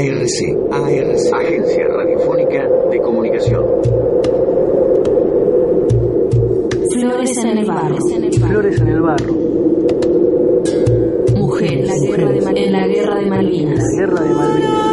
[0.00, 3.64] ARC, ARC, Agencia Radiofónica de Comunicación.
[6.90, 7.96] Flores en el barro.
[7.98, 9.34] Flores en el barro.
[11.36, 11.86] Mujeres.
[11.86, 13.78] La guerra de, en la guerra de Malvinas.
[13.78, 14.90] La guerra de Malvinas.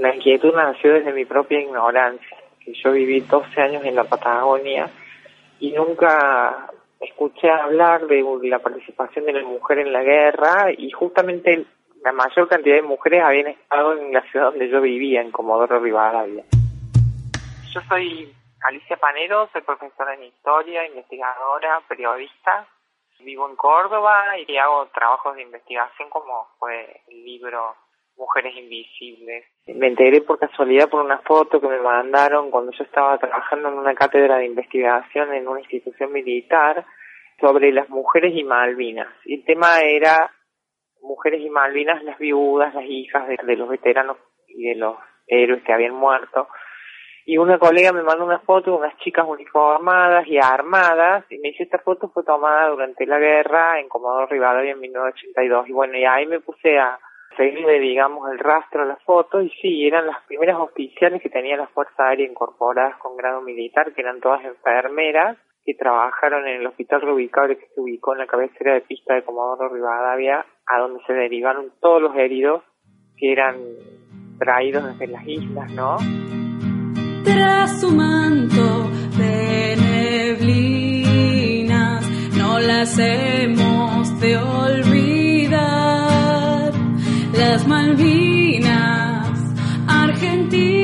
[0.00, 4.90] La inquietud nació desde mi propia ignorancia, que yo viví 12 años en la Patagonia
[5.60, 6.72] y nunca
[7.02, 11.66] escuché hablar de la participación de la mujer en la guerra y justamente
[12.02, 15.78] la mayor cantidad de mujeres habían estado en la ciudad donde yo vivía, en Comodoro
[15.80, 16.44] Rivadavia.
[17.72, 18.32] Yo soy
[18.68, 22.66] Alicia Panero, soy profesora en historia, investigadora, periodista.
[23.20, 27.76] Vivo en Córdoba y hago trabajos de investigación como fue el libro
[28.16, 29.44] Mujeres Invisibles.
[29.68, 33.74] Me enteré por casualidad por una foto que me mandaron cuando yo estaba trabajando en
[33.74, 36.84] una cátedra de investigación en una institución militar
[37.40, 39.08] sobre las mujeres y Malvinas.
[39.24, 40.30] Y el tema era
[41.00, 44.16] mujeres y Malvinas, las viudas, las hijas de, de los veteranos
[44.48, 46.48] y de los héroes que habían muerto.
[47.24, 51.50] Y una colega me mandó una foto de unas chicas uniformadas y armadas y me
[51.50, 55.96] dice esta foto fue tomada durante la guerra en Comodoro Rivadavia en 1982 y bueno
[55.96, 56.98] y ahí me puse a
[57.36, 61.56] seguirle digamos el rastro a la foto y sí eran las primeras oficiales que tenía
[61.56, 66.66] la Fuerza Aérea incorporadas con grado militar que eran todas enfermeras que trabajaron en el
[66.66, 71.02] hospital reubicable que se ubicó en la cabecera de pista de Comodoro Rivadavia a donde
[71.06, 72.62] se derivaron todos los heridos
[73.16, 73.56] que eran
[74.38, 75.98] traídos desde las islas, ¿no?
[77.24, 79.76] tras su manto de
[80.40, 82.04] neblinas,
[82.36, 85.62] no las hemos de olvidar.
[87.32, 89.30] Las Malvinas,
[89.86, 90.81] argentinas,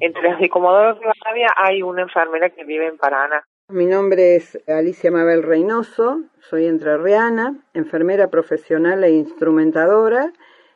[0.00, 3.44] Entre las de Comodoro Rivadavia hay una enfermera que vive en Paraná.
[3.68, 10.32] Mi nombre es Alicia Mabel Reynoso, soy entrerriana, enfermera profesional e instrumentadora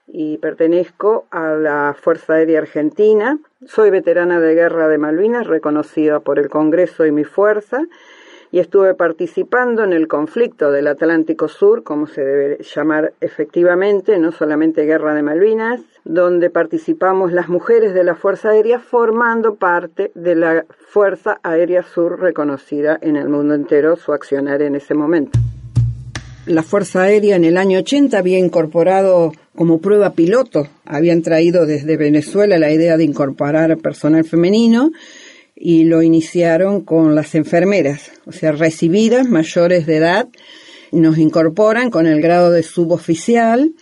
[0.07, 3.39] y pertenezco a la Fuerza Aérea Argentina.
[3.65, 7.83] Soy veterana de guerra de Malvinas, reconocida por el Congreso y mi fuerza,
[8.55, 14.31] y estuve participando en el conflicto del Atlántico Sur, como se debe llamar efectivamente, no
[14.31, 20.37] solamente Guerra de Malvinas, donde participamos las mujeres de la Fuerza Aérea formando parte de
[20.37, 25.37] la Fuerza Aérea Sur reconocida en el mundo entero su accionar en ese momento.
[26.47, 31.97] La Fuerza Aérea en el año 80 había incorporado como prueba piloto, habían traído desde
[31.97, 34.93] Venezuela la idea de incorporar personal femenino
[35.57, 40.29] y lo iniciaron con las enfermeras, o sea, recibidas mayores de edad,
[40.93, 43.73] nos incorporan con el grado de suboficial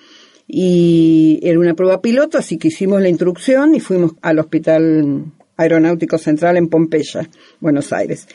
[0.47, 5.25] y era una prueba piloto, así que hicimos la instrucción y fuimos al Hospital
[5.57, 7.29] Aeronáutico Central en Pompeya,
[7.61, 8.27] Buenos Aires.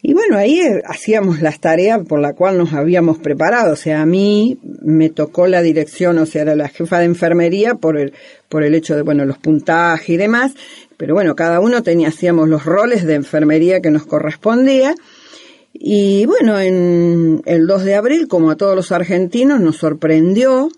[0.00, 3.72] Y bueno, ahí eh, hacíamos las tareas por la cual nos habíamos preparado.
[3.72, 7.74] O sea, a mí me tocó la dirección, o sea, era la jefa de enfermería
[7.74, 8.12] por el,
[8.48, 10.52] por el hecho de, bueno, los puntajes y demás.
[10.96, 14.94] Pero bueno, cada uno tenía, hacíamos los roles de enfermería que nos correspondía.
[15.72, 20.70] Y bueno, en el 2 de abril, como a todos los argentinos, nos sorprendió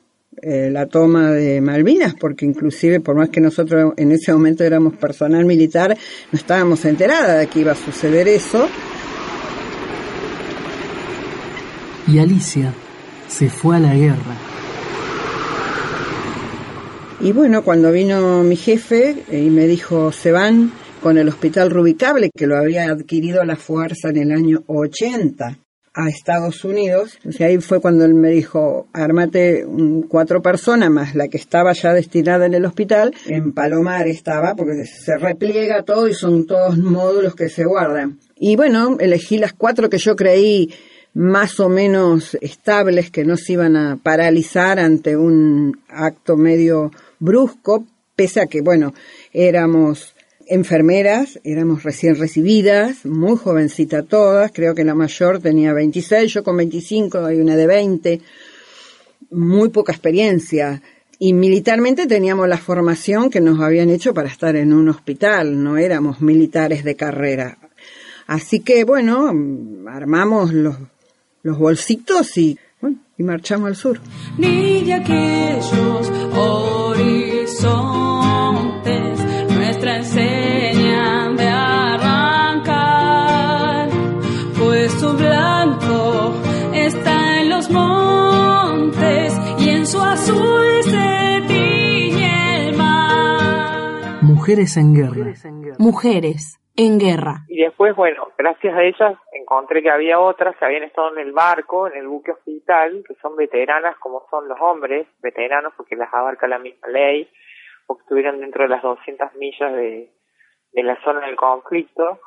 [0.42, 4.96] eh, la toma de Malvinas, porque inclusive por más que nosotros en ese momento éramos
[4.96, 5.96] personal militar,
[6.30, 8.68] no estábamos enteradas de que iba a suceder eso.
[12.06, 12.72] Y Alicia
[13.28, 14.36] se fue a la guerra.
[17.20, 21.70] Y bueno, cuando vino mi jefe eh, y me dijo, se van con el hospital
[21.70, 25.58] Rubicable, que lo había adquirido la fuerza en el año 80
[25.94, 27.18] a Estados Unidos.
[27.24, 29.66] O ahí fue cuando él me dijo, armate
[30.08, 33.12] cuatro personas más la que estaba ya destinada en el hospital.
[33.26, 38.18] En Palomar estaba, porque se repliega todo y son todos módulos que se guardan.
[38.36, 40.72] Y bueno, elegí las cuatro que yo creí
[41.12, 47.84] más o menos estables, que no se iban a paralizar ante un acto medio brusco,
[48.14, 48.94] pese a que, bueno,
[49.32, 50.14] éramos
[50.50, 56.56] enfermeras, éramos recién recibidas, muy jovencita todas, creo que la mayor tenía 26, yo con
[56.56, 58.20] 25, hay una de 20,
[59.30, 60.82] muy poca experiencia.
[61.20, 65.78] Y militarmente teníamos la formación que nos habían hecho para estar en un hospital, no
[65.78, 67.58] éramos militares de carrera.
[68.26, 69.32] Así que bueno,
[69.88, 70.76] armamos los,
[71.42, 72.58] los bolsitos y,
[73.16, 74.00] y marchamos al sur.
[74.36, 78.09] Ni de aquellos horizontes
[94.50, 95.76] Mujeres en guerra.
[95.78, 96.60] Mujeres.
[96.76, 97.44] en guerra.
[97.48, 101.32] Y después, bueno, gracias a ellas encontré que había otras que habían estado en el
[101.32, 106.12] barco, en el buque hospital, que son veteranas como son los hombres, veteranos porque las
[106.12, 107.28] abarca la misma ley,
[107.86, 110.10] porque estuvieron dentro de las 200 millas de,
[110.72, 112.18] de la zona del conflicto,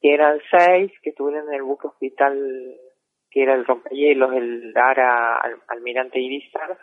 [0.00, 2.38] que eran seis que estuvieron en el buque hospital,
[3.28, 6.78] que era el rompehielos, el Ara Almirante Irizar,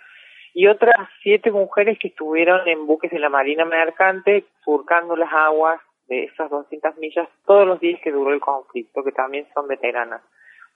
[0.54, 5.80] y otras siete mujeres que estuvieron en buques de la Marina Mercante surcando las aguas
[6.08, 10.22] de esas 200 millas todos los días que duró el conflicto, que también son veteranas.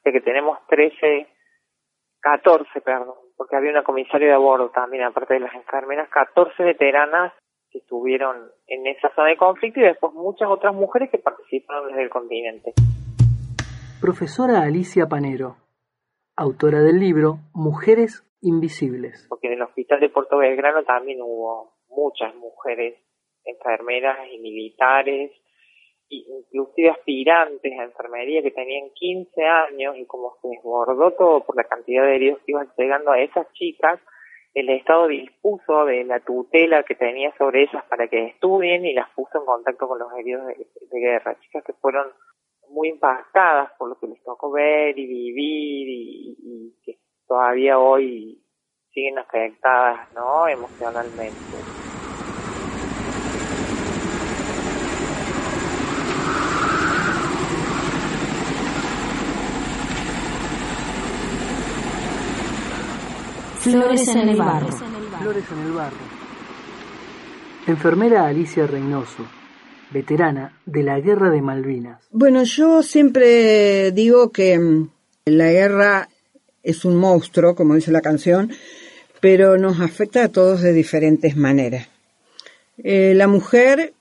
[0.05, 1.27] O que tenemos 13,
[2.19, 7.33] 14, perdón, porque había una comisaria de bordo también, aparte de las enfermeras, 14 veteranas
[7.71, 12.03] que estuvieron en esa zona de conflicto y después muchas otras mujeres que participaron desde
[12.03, 12.73] el continente.
[13.99, 15.55] Profesora Alicia Panero,
[16.35, 19.25] autora del libro Mujeres Invisibles.
[19.29, 22.95] Porque en el hospital de Puerto Belgrano también hubo muchas mujeres
[23.45, 25.31] enfermeras y militares,
[26.09, 31.63] inclusive aspirantes a enfermería que tenían 15 años y como se desbordó todo por la
[31.63, 33.99] cantidad de heridos que iban llegando a esas chicas,
[34.53, 39.09] el Estado dispuso de la tutela que tenía sobre ellas para que estudien y las
[39.11, 42.07] puso en contacto con los heridos de, guerra, chicas que fueron
[42.69, 46.75] muy impactadas por lo que les tocó ver y vivir y,
[47.27, 48.43] todavía hoy
[48.93, 50.47] siguen afectadas, ¿no?
[50.47, 51.37] Emocionalmente.
[63.63, 64.67] Flores en el barro.
[64.67, 65.97] Flores en el barro.
[67.65, 69.25] Enfermera Alicia Reynoso,
[69.89, 72.05] veterana de la Guerra de Malvinas.
[72.11, 74.89] Bueno, yo siempre digo que mm,
[75.27, 76.09] la guerra
[76.63, 78.51] es un monstruo, como dice la canción,
[79.19, 81.87] pero nos afecta a todos de diferentes maneras.
[82.77, 83.93] Eh, la mujer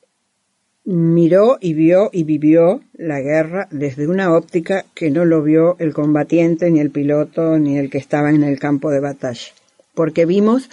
[0.85, 5.93] miró y vio y vivió la guerra desde una óptica que no lo vio el
[5.93, 9.53] combatiente, ni el piloto, ni el que estaba en el campo de batalla.
[9.95, 10.71] Porque vimos,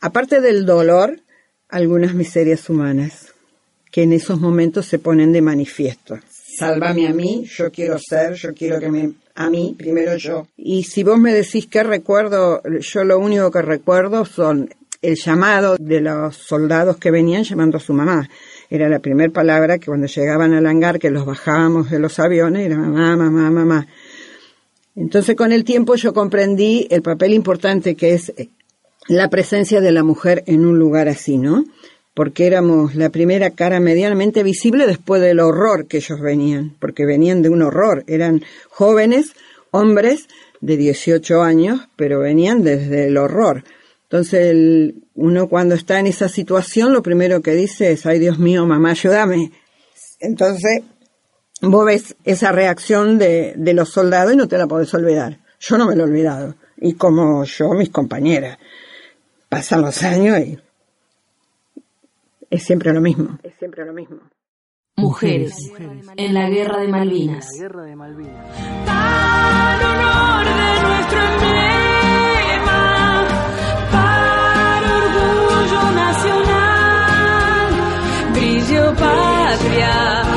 [0.00, 1.20] aparte del dolor,
[1.68, 3.32] algunas miserias humanas
[3.90, 6.18] que en esos momentos se ponen de manifiesto.
[6.58, 9.12] Sálvame a mí, yo quiero ser, yo quiero que me...
[9.34, 10.46] A mí, primero yo.
[10.58, 14.68] Y si vos me decís qué recuerdo, yo lo único que recuerdo son
[15.00, 18.28] el llamado de los soldados que venían llamando a su mamá
[18.72, 22.64] era la primera palabra que cuando llegaban al hangar, que los bajábamos de los aviones,
[22.64, 23.86] era mamá, mamá, mamá.
[24.96, 28.32] Entonces con el tiempo yo comprendí el papel importante que es
[29.08, 31.66] la presencia de la mujer en un lugar así, ¿no?
[32.14, 37.40] Porque éramos la primera cara medianamente visible después del horror que ellos venían, porque venían
[37.40, 39.32] de un horror, eran jóvenes,
[39.70, 40.28] hombres
[40.60, 43.64] de 18 años, pero venían desde el horror.
[44.04, 48.66] Entonces, uno cuando está en esa situación, lo primero que dice es, ay Dios mío,
[48.66, 49.50] mamá, ayúdame.
[50.20, 50.82] Entonces,
[51.62, 55.38] vos ves esa reacción de, de los soldados y no te la podés olvidar.
[55.60, 56.56] Yo no me lo he olvidado.
[56.76, 58.58] Y como yo, mis compañeras.
[59.48, 60.58] Pasan los años y
[62.52, 63.38] es siempre lo mismo.
[63.42, 64.18] Es siempre lo mismo.
[64.96, 65.54] Mujeres,
[66.16, 67.48] en la guerra de Malvinas.
[67.54, 68.46] La guerra de Malvinas.
[69.82, 71.20] honor de nuestro
[78.96, 80.31] patria en tu